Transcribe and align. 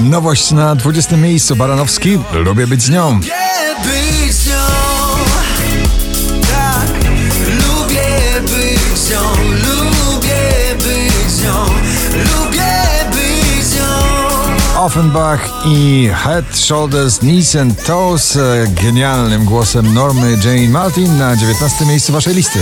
Nowość 0.00 0.50
na 0.50 0.74
20 0.74 1.16
miejscu. 1.16 1.56
Baranowski. 1.56 2.18
Lubię 2.32 2.66
być 2.66 2.82
z 2.82 2.90
nią. 2.90 3.20
Offenbach 14.78 15.48
i 15.66 16.10
Head, 16.14 16.56
Shoulders, 16.56 17.18
Knees 17.18 17.56
and 17.56 17.84
Toes 17.84 18.36
e, 18.36 18.66
genialnym 18.82 19.44
głosem 19.44 19.94
Normy 19.94 20.38
Jane 20.44 20.68
Martin 20.68 21.18
na 21.18 21.36
19 21.36 21.86
miejscu 21.86 22.12
waszej 22.12 22.34
listy. 22.34 22.58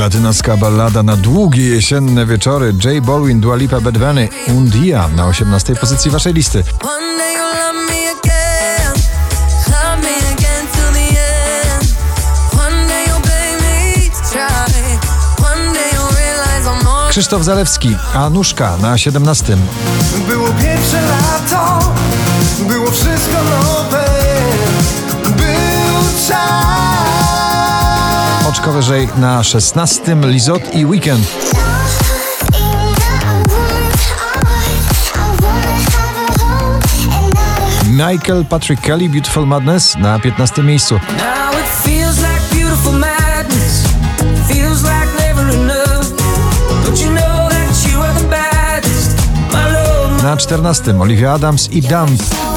Latynoska 0.00 0.56
ballada 0.56 1.02
na 1.02 1.16
długie 1.16 1.68
jesienne 1.68 2.26
wieczory. 2.26 2.72
J 2.84 3.04
Balwin, 3.04 3.40
Dua 3.40 3.56
Lipa, 3.56 3.80
Bad 3.80 3.98
Bunny, 3.98 4.28
Un 4.48 4.64
Dia 4.70 5.08
na 5.16 5.26
18 5.26 5.76
pozycji 5.76 6.10
waszej 6.10 6.34
listy. 6.34 6.64
Krzysztof 17.10 17.44
Zalewski, 17.44 17.96
Anuszka 18.14 18.76
na 18.76 18.98
17. 18.98 19.56
Było 20.28 20.48
pierwsze 20.48 21.02
lato 21.02 21.78
Było 22.68 22.90
wszystko 22.90 23.36
nowe. 23.44 24.04
Był 25.36 26.28
czas 26.28 26.99
Oczko 28.50 28.72
wyżej 28.72 29.08
na 29.16 29.44
16. 29.44 30.16
Lizot 30.22 30.74
i 30.74 30.86
Weekend. 30.86 31.26
Michael 37.90 38.44
Patrick 38.44 38.82
Kelly, 38.82 39.08
Beautiful 39.08 39.46
Madness 39.46 39.96
na 39.96 40.18
15 40.18 40.62
miejscu. 40.62 41.00
Na 50.22 50.36
14. 50.36 51.00
Olivia 51.00 51.32
Adams 51.32 51.68
i 51.72 51.82
Dump. 51.82 52.49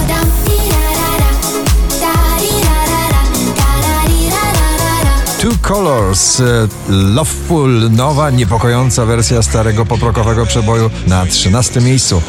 Colors, 5.63 6.39
e, 6.39 6.67
Loveful, 6.89 7.89
nowa, 7.91 8.29
niepokojąca 8.29 9.05
wersja 9.05 9.43
starego 9.43 9.85
poprokowego 9.85 10.45
przeboju 10.45 10.89
na 11.07 11.25
13 11.25 11.81
miejscu. 11.81 12.21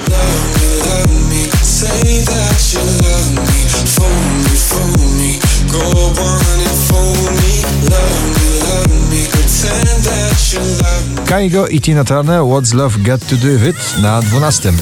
Kaigo 11.27 11.66
i 11.66 11.80
Tina 11.80 12.05
Turner, 12.05 12.40
What's 12.40 12.74
Love 12.74 12.98
Got 12.98 13.27
To 13.28 13.36
Do 13.36 13.48
With 13.48 13.68
It 13.68 14.02
na 14.02 14.22
12. 14.22 14.72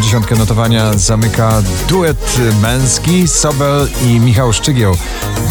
Dziesiątkę 0.00 0.36
notowania 0.36 0.94
zamyka 0.94 1.62
duet 1.88 2.36
męski 2.62 3.28
Sobel 3.28 3.88
i 4.06 4.20
Michał 4.20 4.52
Szczygieł. 4.52 4.96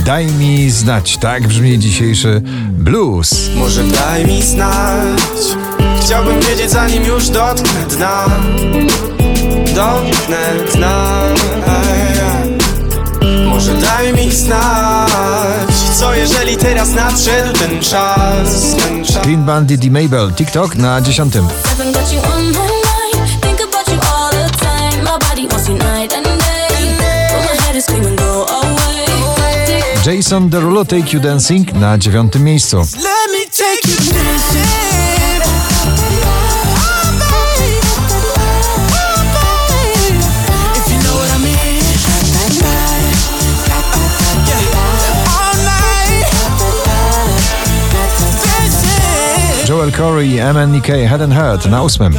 Daj 0.05 0.25
mi 0.25 0.71
znać, 0.71 1.17
tak 1.17 1.47
brzmi 1.47 1.79
dzisiejszy 1.79 2.41
blues. 2.71 3.49
Może 3.55 3.83
daj 3.83 4.25
mi 4.25 4.41
znać 4.43 5.19
Chciałbym 6.01 6.41
wiedzieć 6.41 6.71
zanim 6.71 7.03
już 7.03 7.29
dotknę 7.29 7.83
dna 7.89 8.25
Dotknę 9.75 10.53
dna 10.73 11.21
Może 13.45 13.73
daj 13.73 14.13
mi 14.13 14.31
znać 14.31 15.73
Co 15.95 16.15
jeżeli 16.15 16.57
teraz 16.57 16.93
nadszedł 16.93 17.59
ten 17.59 17.79
czas 17.81 18.75
Ten 18.77 19.05
czas 19.05 19.23
Clean 19.23 19.45
Bandit 19.45 19.83
i 19.83 19.91
Mabel, 19.91 20.33
TikTok 20.33 20.75
na 20.75 21.01
10. 21.01 21.33
Jason 30.25 30.49
Derulo, 30.49 30.83
Take 30.83 31.13
You 31.13 31.21
Dancing 31.21 31.71
na 31.73 31.97
9. 31.97 32.39
miejscu. 32.39 32.81
Joel 49.65 49.91
Corey 49.91 50.39
i 50.39 50.53
MNEK, 50.53 50.87
Head 50.87 51.21
and 51.21 51.33
Heart 51.33 51.65
na 51.65 51.81
8. 51.81 52.09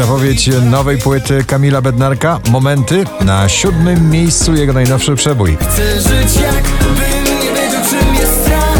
Zapowiedź 0.00 0.50
nowej 0.70 0.98
płyty 0.98 1.44
Kamila 1.44 1.80
Bednarka, 1.80 2.40
Momenty, 2.50 3.04
na 3.20 3.48
siódmym 3.48 4.10
miejscu 4.10 4.54
jego 4.54 4.72
najnowszy 4.72 5.14
przebój. 5.14 5.56
Chcę 5.60 6.00
żyć 6.00 6.36
jakbym 6.36 7.24
nie 7.24 7.52
wiedział 7.52 7.82
czym 7.90 8.14
jest 8.14 8.42
strach 8.42 8.78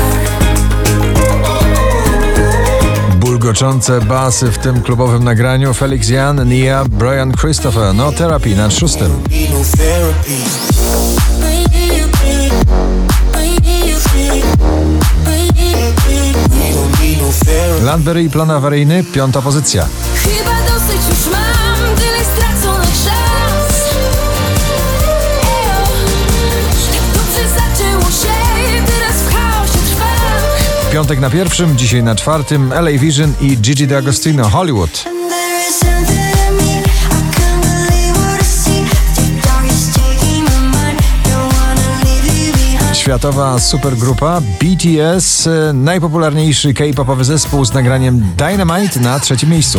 Bulgoczące 3.16 4.00
basy 4.00 4.52
w 4.52 4.58
tym 4.58 4.82
klubowym 4.82 5.24
nagraniu 5.24 5.74
Felix 5.74 6.08
Jan, 6.08 6.48
Nia, 6.48 6.84
Brian 6.84 7.32
Christopher, 7.32 7.94
No 7.94 8.12
Therapy 8.12 8.56
na 8.56 8.70
szóstym. 8.70 9.22
Landberry 17.82 18.22
i 18.22 18.30
plan 18.30 18.50
awaryjny, 18.50 19.04
piąta 19.04 19.42
pozycja. 19.42 19.86
Chyba 20.90 21.02
dosyć 21.02 21.08
już 21.08 21.32
mam 21.32 21.96
tyle 21.96 22.24
straconych 22.24 22.88
szans. 22.88 23.94
Ejo, 25.42 25.86
tak 26.92 27.14
dobrze 27.14 27.48
zaczęło 27.48 28.02
się, 28.02 28.82
teraz 28.86 29.16
w 29.16 29.34
chaosie 29.34 29.78
trwam. 29.90 30.92
Piątek 30.92 31.20
na 31.20 31.30
pierwszym, 31.30 31.78
dzisiaj 31.78 32.02
na 32.02 32.14
czwartym, 32.14 32.72
LA 32.72 32.90
Vision 32.98 33.32
i 33.40 33.56
Gigi 33.56 33.88
D'Agostino, 33.88 34.50
Hollywood. 34.50 35.04
Behind. 35.28 36.20
Światowa 43.00 43.58
supergrupa 43.58 44.40
BTS, 44.40 45.46
e, 45.46 45.72
najpopularniejszy 45.72 46.74
K-popowy 46.74 47.24
zespół 47.24 47.64
z 47.64 47.72
nagraniem 47.72 48.26
Dynamite 48.36 49.00
na 49.00 49.20
trzecim 49.20 49.50
miejscu. 49.50 49.78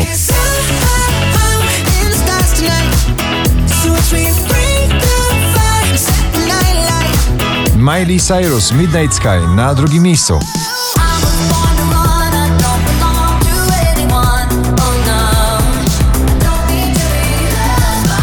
Miley 7.81 8.19
Cyrus, 8.19 8.71
Midnight 8.71 9.13
Sky 9.13 9.55
na 9.55 9.73
drugim 9.73 10.03
miejscu. 10.03 10.33
Loved. 10.33 11.71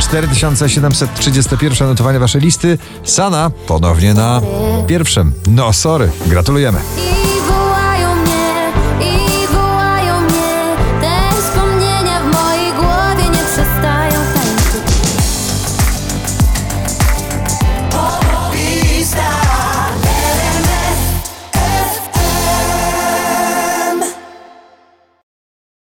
4731 0.09 1.89
notowanie 1.89 2.19
waszej 2.19 2.41
listy. 2.41 2.79
Sana 3.05 3.51
ponownie 3.67 4.15
na 4.15 4.41
pierwszym. 4.87 5.33
No 5.47 5.73
sorry, 5.73 6.11
gratulujemy. 6.27 6.79